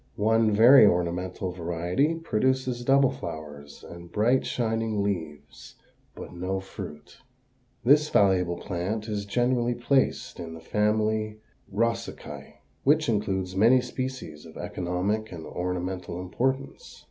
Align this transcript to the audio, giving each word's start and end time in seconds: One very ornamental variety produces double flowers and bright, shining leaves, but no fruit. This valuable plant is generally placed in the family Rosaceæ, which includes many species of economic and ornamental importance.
One 0.15 0.49
very 0.51 0.83
ornamental 0.87 1.51
variety 1.51 2.15
produces 2.15 2.83
double 2.83 3.11
flowers 3.11 3.85
and 3.87 4.11
bright, 4.11 4.47
shining 4.47 5.03
leaves, 5.03 5.75
but 6.15 6.33
no 6.33 6.59
fruit. 6.59 7.19
This 7.85 8.09
valuable 8.09 8.57
plant 8.57 9.07
is 9.07 9.25
generally 9.27 9.75
placed 9.75 10.39
in 10.39 10.55
the 10.55 10.59
family 10.59 11.37
Rosaceæ, 11.71 12.53
which 12.83 13.09
includes 13.09 13.55
many 13.55 13.79
species 13.79 14.43
of 14.47 14.57
economic 14.57 15.31
and 15.31 15.45
ornamental 15.45 16.19
importance. 16.19 16.99